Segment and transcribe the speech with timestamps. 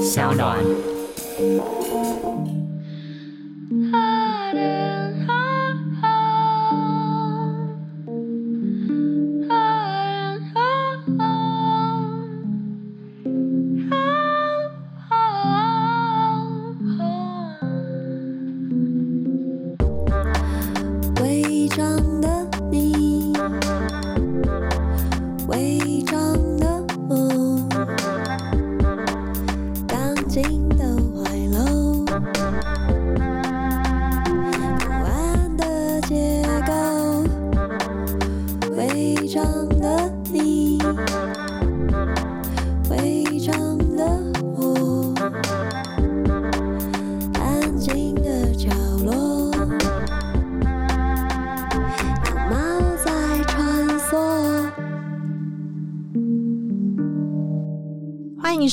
[0.00, 0.58] 小暖。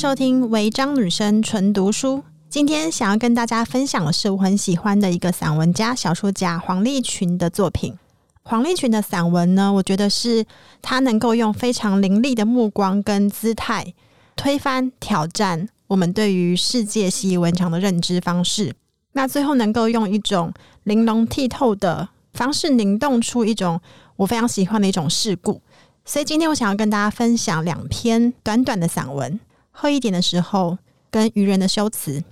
[0.00, 2.24] 收听违章女生纯读书。
[2.48, 7.98] 今天想要跟大家分享的是我很喜欢的一个散文家、小说家黄立群的作品。
[8.40, 10.46] 黄立群的散文呢，我觉得是
[10.80, 13.92] 他能够用非常凌厉的目光跟姿态
[14.36, 18.72] 推翻、挑战我们对于世界习以为常的认知方式。
[19.12, 20.50] 那最后能够用一种
[20.84, 23.78] 玲珑剔透的方式凝冻出一种
[24.16, 25.60] 我非常喜欢的一种事故。
[26.06, 29.38] 所以今天我想要跟大家分享两篇短短的散文。
[29.72, 30.78] 喝一点的时候，
[31.10, 32.22] 跟愚人的修辞。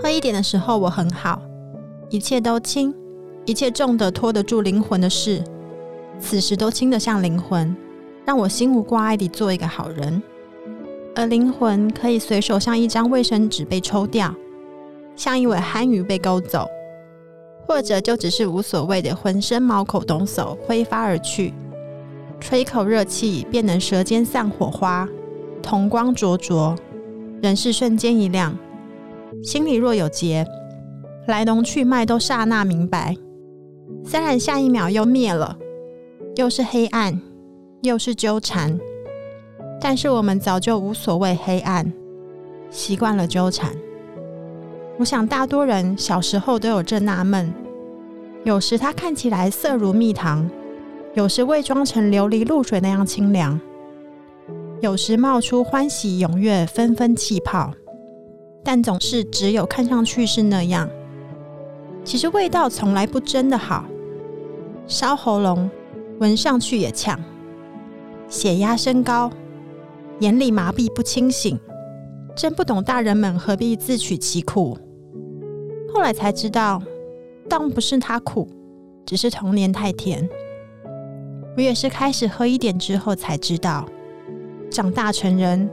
[0.00, 1.42] 喝一点的时候，我很好，
[2.08, 2.94] 一切都轻，
[3.44, 5.42] 一切重的拖得住灵魂的事，
[6.18, 7.76] 此时都轻得像灵魂，
[8.24, 10.22] 让我心无挂碍地做一个好人。
[11.14, 14.34] 而灵魂可以随手像一张卫生纸被抽掉，
[15.16, 16.66] 像一尾憨鱼被勾走。
[17.68, 21.52] 或者就只是无所谓的，浑身毛孔抖擞，挥发而去，
[22.40, 25.06] 吹口热气，便能舌尖散火花，
[25.62, 26.74] 瞳光灼灼，
[27.42, 28.56] 人是瞬间一亮，
[29.44, 30.46] 心里若有结，
[31.26, 33.14] 来龙去脉都刹那明白。
[34.02, 35.54] 虽然下一秒又灭了，
[36.36, 37.20] 又是黑暗，
[37.82, 38.80] 又是纠缠，
[39.78, 41.92] 但是我们早就无所谓黑暗，
[42.70, 43.70] 习惯了纠缠。
[44.98, 47.54] 我想，大多人小时候都有这纳闷：
[48.44, 50.48] 有时它看起来色如蜜糖，
[51.14, 53.60] 有时伪装成琉璃露水那样清凉，
[54.80, 57.72] 有时冒出欢喜踊跃纷纷气泡，
[58.64, 60.88] 但总是只有看上去是那样。
[62.04, 63.84] 其实味道从来不真的好，
[64.86, 65.68] 烧喉咙，
[66.20, 67.20] 闻上去也呛，
[68.28, 69.30] 血压升高，
[70.20, 71.58] 眼里麻痹不清醒，
[72.34, 74.78] 真不懂大人们何必自取其苦。
[75.92, 76.80] 后来才知道，
[77.48, 78.48] 当不是他苦，
[79.06, 80.28] 只是童年太甜。
[81.56, 83.88] 我也是开始喝一点之后才知道，
[84.70, 85.68] 长大成人，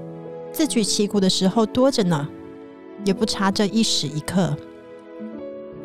[0.52, 2.28] 自取其苦的时候多着呢，
[3.04, 4.56] 也不差这一时一刻。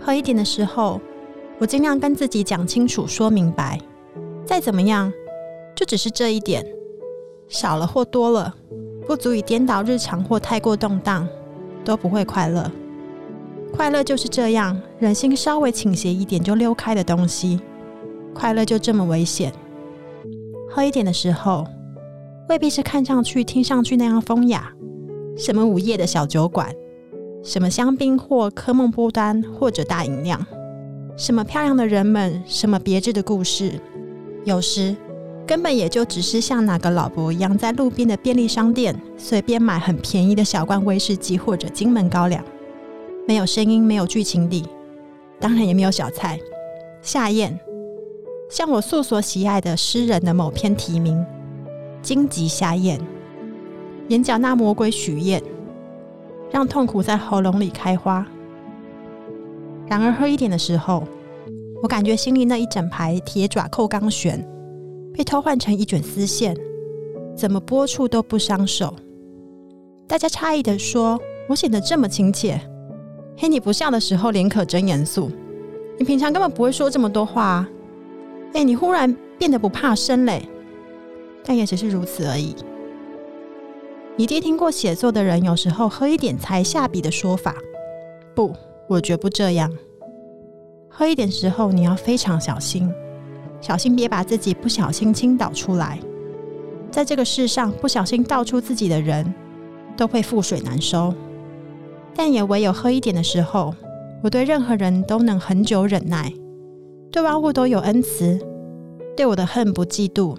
[0.01, 1.01] 喝一点的时候，
[1.59, 3.79] 我尽量跟自己讲清楚、说明白，
[4.47, 5.13] 再怎么样，
[5.77, 6.65] 就只是这一点，
[7.49, 8.55] 少了或多了，
[9.07, 11.29] 不足以颠倒日常或太过动荡，
[11.85, 12.71] 都不会快乐。
[13.73, 17.61] 快乐就是这样，人心稍微倾斜一点就溜开的东西。
[18.35, 19.53] 快乐就这么危险。
[20.69, 21.67] 喝一点的时候，
[22.49, 24.73] 未必是看上去、听上去那样风雅。
[25.37, 26.73] 什么午夜的小酒馆，
[27.43, 30.45] 什么香槟或科梦波丹或者大吟酿，
[31.17, 33.73] 什么漂亮的人们，什么别致的故事。
[34.45, 34.95] 有时
[35.47, 42.45] 根本也就只是像哪个老伯一样，在路边的便利商店随便买很便宜的小罐威士忌或者金门高粱。
[43.27, 44.67] 没有声音，没有剧情里，
[45.39, 46.39] 当然也没有小菜
[47.03, 47.59] 夏宴。
[48.49, 51.17] 像我素所喜爱的诗人的某篇题名
[52.03, 52.99] 《荆棘夏宴》，
[54.09, 55.41] 眼角那魔鬼许愿，
[56.51, 58.27] 让痛苦在喉咙里开花。
[59.87, 61.05] 然而喝一点的时候，
[61.83, 64.45] 我感觉心里那一整排铁爪扣钢弦
[65.15, 66.57] 被偷换成一卷丝线，
[67.37, 68.93] 怎么拨触都不伤手。
[70.09, 72.61] 大家诧异的说：“我显得这么亲切。”
[73.43, 75.31] 嘿，你不笑的时候脸可真严肃。
[75.99, 77.69] 你平常根本不会说这么多话啊。
[78.53, 80.47] 哎，你忽然变得不怕生嘞，
[81.43, 82.55] 但也只是如此而已。
[84.15, 87.57] 你爹听过写作的人有时候喝一点才下笔的说法，
[88.35, 88.55] 不，
[88.87, 89.73] 我绝不这样。
[90.91, 92.93] 喝一点时候你要非常小心，
[93.63, 95.99] 小心别把自己不小心倾倒出来。
[96.91, 99.33] 在这个世上，不小心倒出自己的人，
[99.97, 101.15] 都会覆水难收。
[102.15, 103.75] 但也唯有喝一点的时候，
[104.23, 106.33] 我对任何人都能很久忍耐，
[107.11, 108.39] 对万物都有恩慈，
[109.17, 110.37] 对我的恨不嫉妒，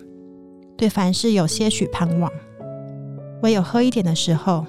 [0.77, 2.31] 对凡事有些许盼望。
[3.41, 4.65] 唯有喝一点的时候，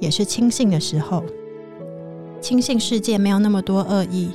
[0.00, 1.24] 也是轻信的时候。
[2.40, 4.28] 轻信世界没有那么多恶意，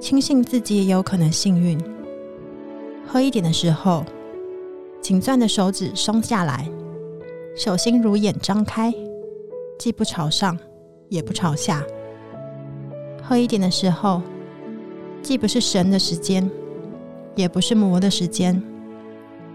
[0.00, 1.78] 轻信自己也有可能幸运。
[3.06, 4.04] 喝一点的时候，
[5.00, 6.68] 紧攥的手指松下来，
[7.54, 8.92] 手心如眼张开，
[9.78, 10.58] 既不朝上，
[11.08, 11.84] 也不朝下。
[13.22, 14.22] 喝一点的时候，
[15.22, 16.50] 既不是神的时间，
[17.34, 18.62] 也不是魔的时间，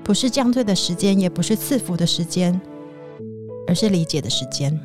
[0.04, 2.60] 不是降罪的时间，也不是赐福的时间，
[3.68, 4.80] 而是理解的时间。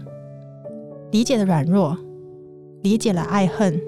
[1.10, 1.96] 理解的软弱。
[2.82, 3.82] 理解了爱恨，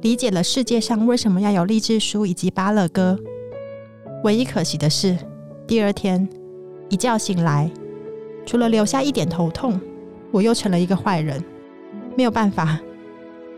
[0.00, 3.18] 理解了世界上为什么要有励志书以及巴勒歌。
[4.22, 5.18] 唯一可惜的是，
[5.66, 6.28] 第二天
[6.88, 7.68] 一觉醒来，
[8.46, 9.78] 除了留下一点头痛，
[10.30, 11.42] 我又成了一个坏人。
[12.16, 12.78] 没有办法，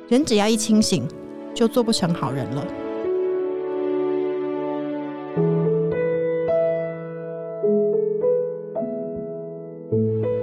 [0.09, 1.07] 人只要一清醒，
[1.55, 2.67] 就做不成好人了。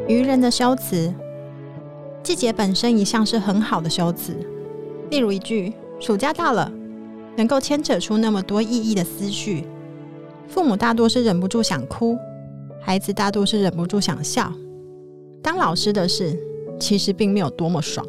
[0.07, 1.13] 愚人的修辞。
[2.23, 4.35] 季节本身一向是很好的修辞，
[5.09, 6.71] 例如一句“暑假到了”，
[7.35, 9.65] 能够牵扯出那么多意义的思绪。
[10.47, 12.15] 父母大多是忍不住想哭，
[12.79, 14.53] 孩子大多是忍不住想笑。
[15.41, 16.37] 当老师的事
[16.81, 18.03] 其实并没有多么爽，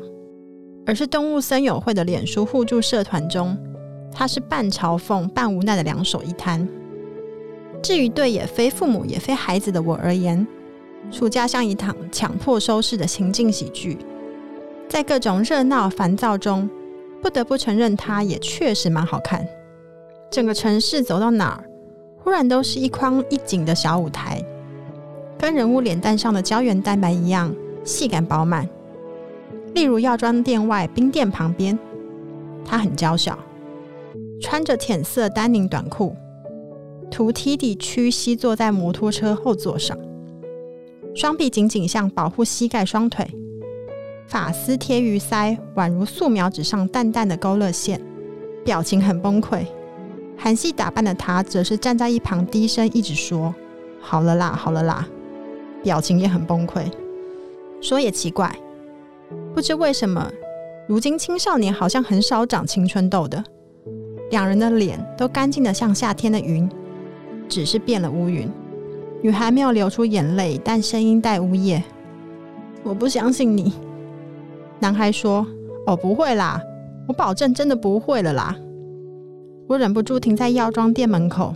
[0.87, 3.57] 而是动物森友会的脸书互助社团中，
[4.11, 6.67] 他是半嘲讽半无奈的两手一摊。
[7.83, 10.47] 至于对也非父母也非孩子的我而言，
[11.11, 13.99] 暑假像一场强迫收视的情境喜剧，
[14.89, 16.71] 在各种热闹烦躁中，
[17.21, 19.47] 不得不承认它也确实蛮好看。
[20.31, 21.65] 整个城市走到哪儿，
[22.19, 24.43] 忽然都是一框一景的小舞台，
[25.37, 28.69] 跟人物脸蛋上的胶原蛋白一样细感饱满。
[29.75, 31.79] 例如药妆店外冰店旁边，
[32.65, 33.39] 她很娇小，
[34.41, 36.15] 穿着浅色丹宁短裤，
[37.11, 39.97] 涂梯底屈膝坐在摩托车后座上。
[41.15, 43.27] 双臂紧紧像保护膝盖双腿，
[44.27, 48.01] 发丝贴于腮，宛如素描纸上淡淡的勾勒线，
[48.65, 49.67] 表情很崩溃。
[50.37, 53.55] 韩系打扮的他，则是站在一旁，低声一直说
[54.01, 55.07] ：“好了啦，好了啦。”
[55.85, 56.85] 表情也很崩溃。
[57.83, 58.49] 说也奇怪，
[59.53, 60.31] 不知为什么，
[60.87, 63.43] 如今青少年好像很少长青春痘的，
[64.31, 66.71] 两人的脸都干净的像夏天的云，
[67.49, 68.49] 只是变了乌云。
[69.21, 71.83] 女孩没有流出眼泪，但声音带呜咽。
[72.85, 73.73] 我不相信你。
[74.79, 75.45] 男孩说
[75.87, 76.63] ：“哦，不会啦，
[77.09, 78.57] 我保证真的不会了啦。”
[79.67, 81.53] 我忍不住停在药妆店门口，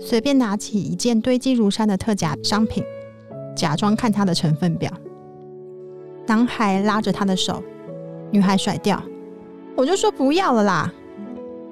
[0.00, 2.82] 随便拿起一件堆积如山的特价商品，
[3.54, 4.90] 假装看它的成分表。
[6.26, 7.62] 男孩拉着她的手，
[8.30, 9.02] 女孩甩掉。
[9.76, 10.92] 我就说不要了啦。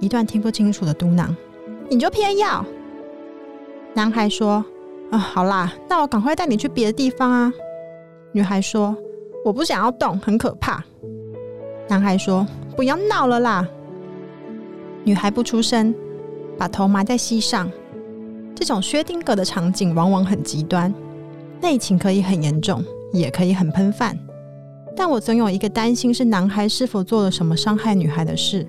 [0.01, 1.29] 一段听不清楚的嘟囔。
[1.89, 2.65] 你就偏要。
[3.95, 4.65] 男孩说。
[5.11, 7.53] 啊，好啦，那我赶快带你去别的地方啊。
[8.33, 8.97] 女孩说
[9.45, 10.83] ：“我不想要动，很可怕。”
[11.87, 13.69] 男孩说：“不要闹了啦。”
[15.05, 15.95] 女孩不出声，
[16.59, 17.71] 把头埋在膝上。
[18.57, 20.93] 这种薛丁格的场景往往很极端，
[21.61, 24.19] 内情可以很严重，也可以很喷饭。
[24.97, 28.67] 但我总有一个担心，是男孩是否做了什么伤害女孩的事，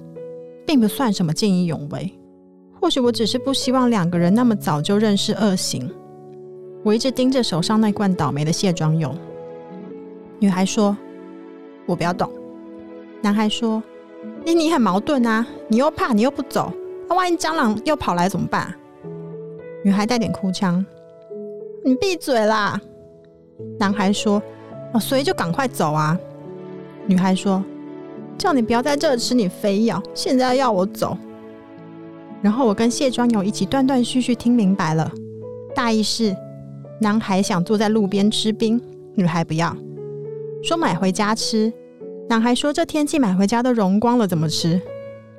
[0.65, 2.11] 并不算什么见义勇为。
[2.81, 5.89] 或许我只是不希望两个人那么早就认识恶行。
[6.83, 9.13] 我一直盯着手上那罐倒霉的卸妆油。
[10.39, 10.95] 女孩说
[11.87, 12.29] ：“我不要动。”
[13.21, 13.81] 男孩说
[14.45, 16.71] ：“你你很矛盾啊，你又怕，你又不走，
[17.09, 18.71] 那万一蟑螂又跑来怎么办？”
[19.83, 20.85] 女孩带点哭腔
[21.83, 22.79] ：“你闭嘴啦！”
[23.79, 24.41] 男孩说
[24.95, 26.17] ：“哦，所以就赶快走啊。”
[27.05, 27.63] 女孩说
[28.37, 31.17] ：“叫你不要在这吃，你非要，现在要我走。”
[32.41, 35.11] 然后我跟卸妆油一起断断续续听明白了，
[35.75, 36.35] 大意是。
[37.01, 38.81] 男孩想坐在路边吃冰，
[39.15, 39.75] 女孩不要，
[40.63, 41.71] 说买回家吃。
[42.29, 44.81] 男孩说这天气买回家都融光了，怎么吃？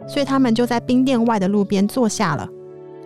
[0.07, 2.47] 所以他们就在冰店外的路边坐下了。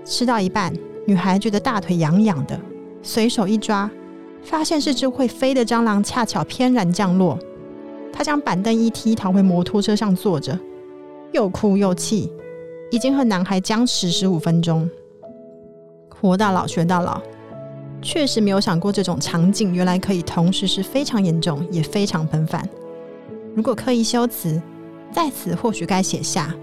[0.05, 0.75] 吃到一半，
[1.07, 2.61] 女孩觉得大腿痒痒的，
[3.03, 3.89] 随手一抓，
[4.43, 7.39] 发现是只会飞的蟑螂，恰巧翩然降落。
[8.13, 10.59] 他将板凳一踢，逃回摩托车上坐着，
[11.33, 12.31] 又哭又气，
[12.91, 14.89] 已经和男孩僵持十五分钟。
[16.09, 17.21] 活到老学到老。
[18.03, 22.67] 确实没有想过这种场景原来可以同时是非常严重也非常频繁。
[23.55, 24.59] 如果刻意修辞，
[25.13, 26.55] 在此或许该写下：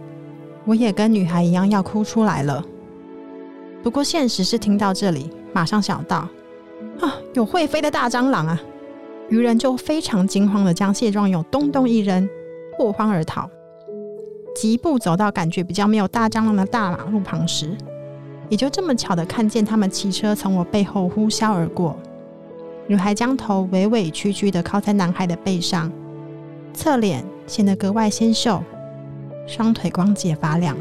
[0.66, 2.66] 我也跟女孩一样要哭出来了。
[3.84, 6.28] 不过现实是听到这里，马上想到
[7.00, 8.62] 啊，有会飞的大蟑螂啊！
[9.30, 12.28] 渔人就非常惊慌的将卸妆油咚咚一扔，
[12.80, 13.50] 落荒而逃。
[14.56, 17.78] 疾步走到感觉比较没有大蟑螂的大马路旁时，
[18.50, 21.96] 也就这么巧的看见他们骑车从我背后呼啸而过。
[22.88, 25.92] 女孩将头委委屈屈的靠在男孩的背上，
[26.74, 28.64] 侧脸显得格外纤秀，
[29.46, 30.76] 双腿光洁发亮。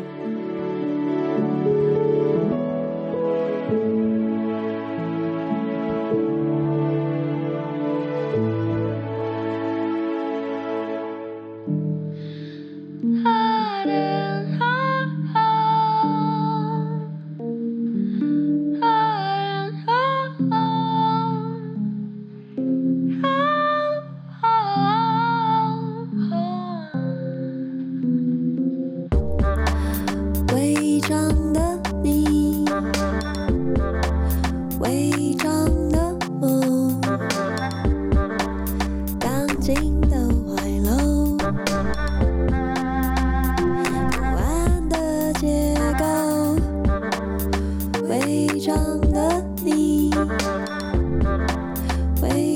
[52.28, 52.55] 伪装的你，